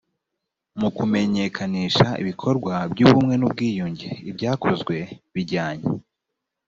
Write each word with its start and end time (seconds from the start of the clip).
mu 0.79 0.89
kumenyekanisha 0.97 2.07
ibikorwa 2.21 2.73
by 2.91 2.99
ubumwe 3.05 3.33
n 3.37 3.43
ubwiyunge 3.47 4.09
ibyakozwe 4.29 4.95
bijyanye 5.33 5.87